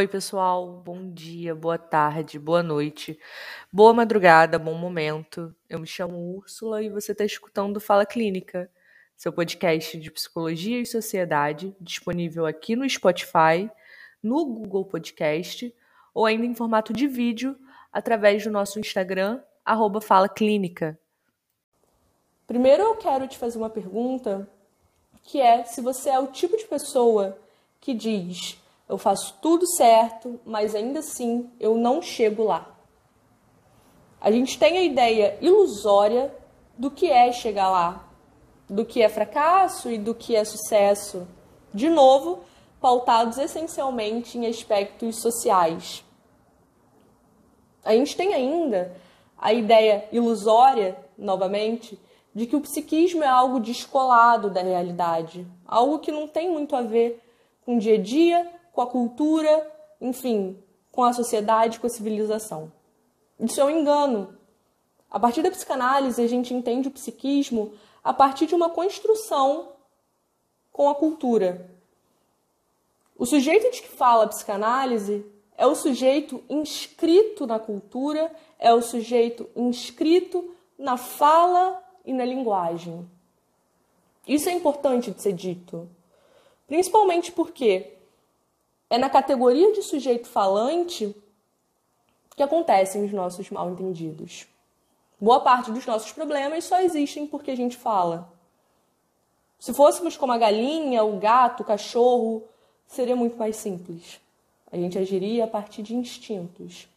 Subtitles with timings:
[0.00, 0.80] Oi, pessoal.
[0.82, 3.20] Bom dia, boa tarde, boa noite,
[3.70, 5.54] boa madrugada, bom momento.
[5.68, 8.70] Eu me chamo Úrsula e você está escutando Fala Clínica,
[9.14, 13.70] seu podcast de psicologia e sociedade, disponível aqui no Spotify,
[14.22, 15.70] no Google Podcast
[16.14, 17.54] ou ainda em formato de vídeo
[17.92, 20.98] através do nosso Instagram, arroba Fala Clínica.
[22.46, 24.48] Primeiro eu quero te fazer uma pergunta,
[25.24, 27.38] que é se você é o tipo de pessoa
[27.78, 28.58] que diz
[28.90, 32.74] eu faço tudo certo, mas ainda assim eu não chego lá.
[34.20, 36.34] A gente tem a ideia ilusória
[36.76, 38.04] do que é chegar lá,
[38.68, 41.28] do que é fracasso e do que é sucesso.
[41.72, 42.40] De novo,
[42.80, 46.04] pautados essencialmente em aspectos sociais.
[47.84, 48.92] A gente tem ainda
[49.38, 51.96] a ideia ilusória, novamente,
[52.34, 56.82] de que o psiquismo é algo descolado da realidade, algo que não tem muito a
[56.82, 57.22] ver
[57.64, 62.72] com o dia a dia com a cultura, enfim, com a sociedade, com a civilização.
[63.38, 64.36] Isso é um engano.
[65.10, 69.72] A partir da psicanálise, a gente entende o psiquismo a partir de uma construção
[70.72, 71.70] com a cultura.
[73.16, 75.26] O sujeito de que fala a psicanálise
[75.56, 83.06] é o sujeito inscrito na cultura, é o sujeito inscrito na fala e na linguagem.
[84.26, 85.88] Isso é importante de ser dito,
[86.66, 87.98] principalmente porque
[88.90, 91.14] é na categoria de sujeito falante
[92.34, 94.48] que acontecem os nossos mal entendidos.
[95.20, 98.32] Boa parte dos nossos problemas só existem porque a gente fala.
[99.60, 102.42] Se fôssemos como a galinha, o gato, o cachorro,
[102.84, 104.20] seria muito mais simples.
[104.72, 106.88] A gente agiria a partir de instintos.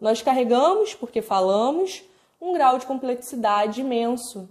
[0.00, 2.02] Nós carregamos, porque falamos,
[2.40, 4.48] um grau de complexidade imenso.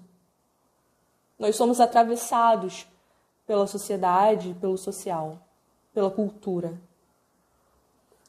[1.39, 2.85] Nós somos atravessados
[3.45, 5.46] pela sociedade, pelo social
[5.97, 6.79] pela cultura.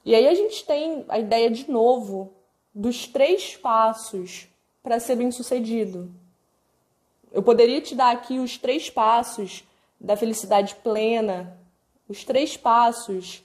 [0.02, 2.32] E aí a gente tem a ideia de novo
[2.74, 4.48] dos três passos
[4.82, 6.10] para ser bem-sucedido.
[7.30, 9.64] Eu poderia te dar aqui os três passos
[10.00, 11.58] da felicidade plena,
[12.08, 13.44] os três passos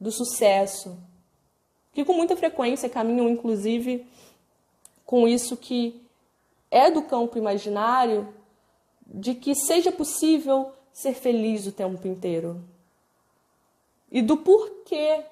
[0.00, 0.98] do sucesso,
[1.92, 4.06] que com muita frequência caminham inclusive
[5.04, 6.00] com isso que
[6.70, 8.32] é do campo imaginário
[9.06, 12.64] de que seja possível ser feliz o tempo inteiro
[14.10, 15.24] e do porquê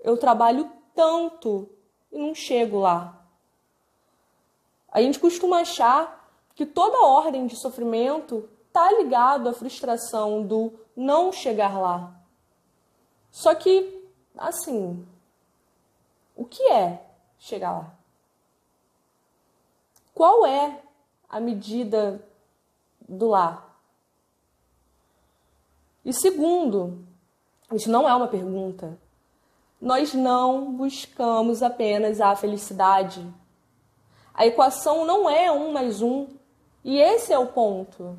[0.00, 1.68] eu trabalho tanto
[2.12, 3.26] e não chego lá.
[4.90, 11.32] A gente costuma achar que toda ordem de sofrimento está ligado à frustração do não
[11.32, 12.14] chegar lá.
[13.30, 14.02] Só que,
[14.36, 15.06] assim,
[16.34, 17.04] o que é
[17.38, 17.94] chegar lá?
[20.14, 20.82] Qual é
[21.28, 22.26] a medida
[23.06, 23.66] do lá?
[26.02, 27.04] E segundo,
[27.72, 28.98] isso não é uma pergunta.
[29.80, 33.26] Nós não buscamos apenas a felicidade.
[34.32, 36.28] A equação não é um mais um.
[36.84, 38.16] E esse é o ponto.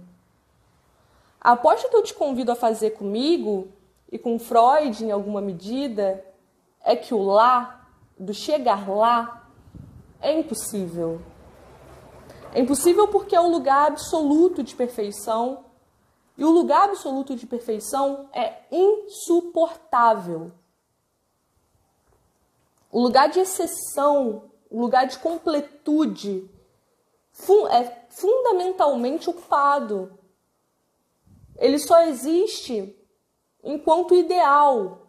[1.39, 3.69] A aposta que eu te convido a fazer comigo
[4.11, 6.23] e com Freud em alguma medida
[6.83, 7.87] é que o lá,
[8.19, 9.49] do chegar lá,
[10.19, 11.21] é impossível.
[12.53, 15.65] É impossível porque é o lugar absoluto de perfeição
[16.37, 20.51] e o lugar absoluto de perfeição é insuportável.
[22.91, 26.49] O lugar de exceção, o lugar de completude,
[27.71, 30.17] é fundamentalmente ocupado.
[31.57, 32.95] Ele só existe
[33.63, 35.07] enquanto ideal.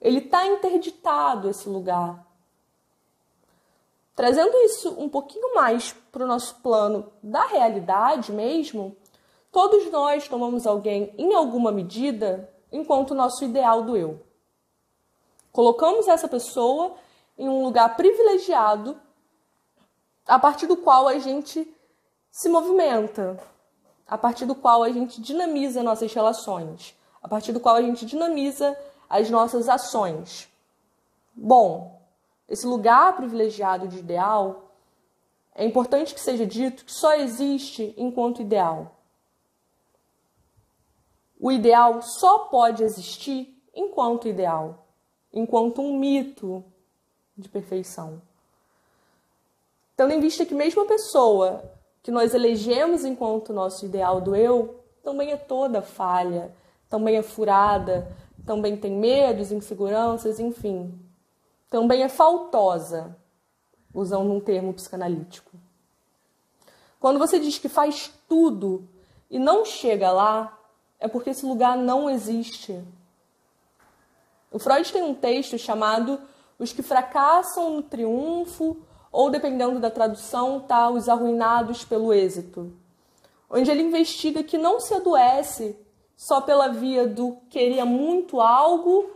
[0.00, 2.26] Ele está interditado, esse lugar.
[4.14, 8.96] Trazendo isso um pouquinho mais para o nosso plano da realidade mesmo,
[9.52, 14.24] Todos nós tomamos alguém, em alguma medida, enquanto nosso ideal do eu.
[15.50, 16.94] Colocamos essa pessoa
[17.36, 19.00] em um lugar privilegiado,
[20.26, 21.66] a partir do qual a gente
[22.30, 23.42] se movimenta,
[24.06, 28.06] a partir do qual a gente dinamiza nossas relações, a partir do qual a gente
[28.06, 28.78] dinamiza
[29.08, 30.48] as nossas ações.
[31.34, 32.00] Bom,
[32.48, 34.70] esse lugar privilegiado de ideal,
[35.54, 38.99] é importante que seja dito que só existe enquanto ideal.
[41.40, 44.86] O ideal só pode existir enquanto ideal,
[45.32, 46.62] enquanto um mito
[47.34, 48.20] de perfeição.
[49.96, 51.64] Tendo em vista que mesmo a pessoa
[52.02, 56.54] que nós elegemos enquanto nosso ideal do eu também é toda falha,
[56.90, 58.14] também é furada,
[58.44, 60.98] também tem medos, inseguranças, enfim.
[61.70, 63.16] Também é faltosa,
[63.94, 65.52] usando um termo psicanalítico.
[66.98, 68.86] Quando você diz que faz tudo
[69.30, 70.59] e não chega lá,
[71.00, 72.78] é porque esse lugar não existe.
[74.52, 76.20] O Freud tem um texto chamado
[76.58, 78.76] Os que fracassam no triunfo,
[79.10, 82.72] ou dependendo da tradução, tá Os arruinados pelo êxito,
[83.48, 85.76] onde ele investiga que não se adoece
[86.14, 89.10] só pela via do queria muito algo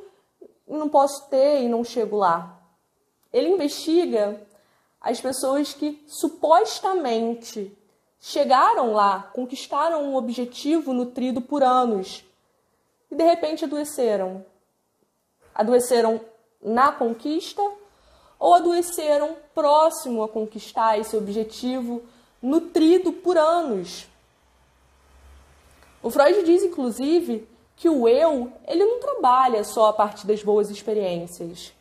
[0.67, 2.59] e não posso ter e não chego lá.
[3.31, 4.41] Ele investiga
[5.01, 7.77] as pessoas que supostamente
[8.27, 12.25] chegaram lá, conquistaram um objetivo nutrido por anos
[13.11, 14.47] e de repente adoeceram.
[15.55, 16.19] Adoeceram
[16.63, 17.61] na conquista
[18.39, 22.03] ou adoeceram próximo a conquistar esse objetivo
[22.41, 24.09] nutrido por anos.
[26.03, 27.47] O Freud diz, inclusive,
[27.77, 31.75] que o eu ele não trabalha só a partir das boas experiências.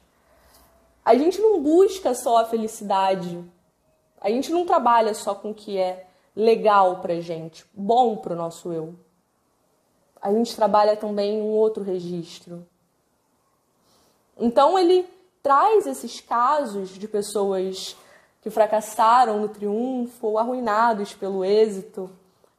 [1.05, 3.41] A gente não busca só a felicidade.
[4.19, 8.71] A gente não trabalha só com o que é legal pra gente, bom pro nosso
[8.71, 8.95] eu.
[10.21, 12.65] A gente trabalha também um outro registro.
[14.37, 15.07] Então ele
[15.41, 17.95] traz esses casos de pessoas
[18.41, 22.09] que fracassaram no triunfo ou arruinados pelo êxito,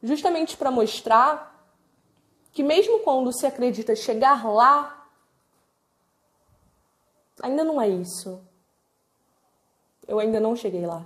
[0.01, 1.55] justamente para mostrar
[2.51, 5.07] que mesmo quando se acredita chegar lá,
[7.41, 8.41] ainda não é isso.
[10.07, 11.05] Eu ainda não cheguei lá.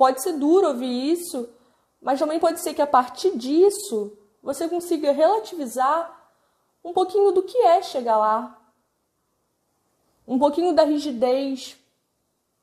[0.00, 1.46] Pode ser duro ouvir isso,
[2.00, 6.32] mas também pode ser que a partir disso você consiga relativizar
[6.82, 8.58] um pouquinho do que é chegar lá.
[10.26, 11.76] Um pouquinho da rigidez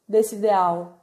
[0.08, 1.00] desse ideal.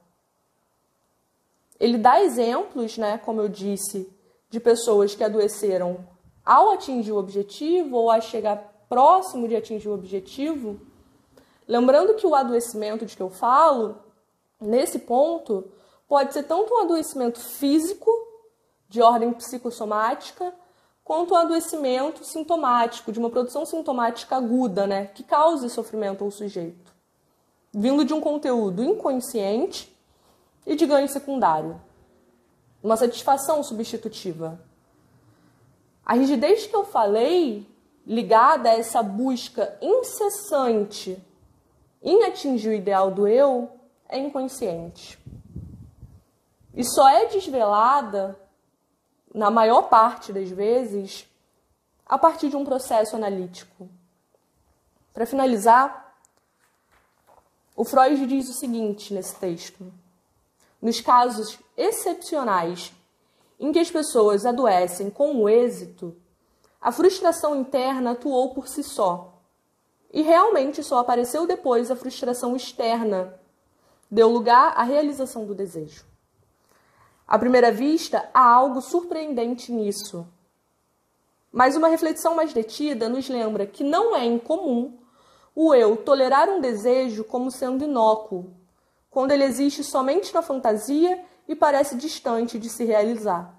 [1.79, 4.13] Ele dá exemplos, né, como eu disse,
[4.51, 6.05] de pessoas que adoeceram
[6.45, 8.57] ao atingir o objetivo ou a chegar
[8.89, 10.81] próximo de atingir o objetivo,
[11.69, 14.01] lembrando que o adoecimento de que eu falo,
[14.61, 15.71] nesse ponto,
[16.09, 18.11] pode ser tanto um adoecimento físico,
[18.89, 20.55] de ordem psicossomática,
[21.03, 26.93] quanto um adoecimento sintomático, de uma produção sintomática aguda, né, que cause sofrimento ao sujeito,
[27.73, 29.95] vindo de um conteúdo inconsciente
[30.67, 31.81] e de ganho secundário,
[32.83, 34.61] uma satisfação substitutiva.
[36.05, 37.67] A rigidez que eu falei
[38.07, 41.19] ligada a essa busca incessante
[42.03, 43.71] em atingir o ideal do eu
[44.09, 45.19] é inconsciente.
[46.75, 48.39] E só é desvelada,
[49.33, 51.27] na maior parte das vezes,
[52.05, 53.89] a partir de um processo analítico.
[55.13, 56.17] Para finalizar,
[57.77, 59.93] o Freud diz o seguinte nesse texto:
[60.83, 62.93] nos casos excepcionais
[63.59, 66.17] em que as pessoas adoecem com o êxito,
[66.81, 69.41] a frustração interna atuou por si só.
[70.13, 73.41] E realmente só apareceu depois a frustração externa.
[74.11, 76.05] Deu lugar à realização do desejo.
[77.35, 80.25] À primeira vista, há algo surpreendente nisso.
[81.51, 84.97] Mas uma reflexão mais detida nos lembra que não é incomum
[85.53, 88.55] o eu tolerar um desejo como sendo inócuo,
[89.11, 93.53] quando ele existe somente na fantasia e parece distante de se realizar,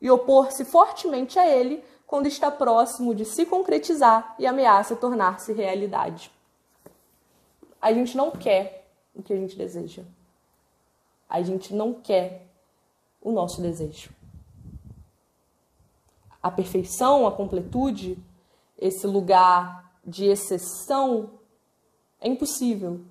[0.00, 6.30] e opor-se fortemente a ele quando está próximo de se concretizar e ameaça tornar-se realidade.
[7.82, 10.04] A gente não quer o que a gente deseja.
[11.28, 12.47] A gente não quer
[13.28, 14.10] o nosso desejo.
[16.42, 18.18] A perfeição, a completude,
[18.78, 21.30] esse lugar de exceção
[22.20, 23.02] é impossível,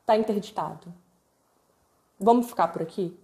[0.00, 0.92] está interditado.
[2.18, 3.14] Vamos ficar por aqui?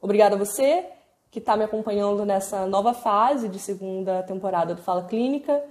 [0.00, 0.88] Obrigada a você
[1.30, 5.64] que está me acompanhando nessa nova fase de segunda temporada do Fala Clínica.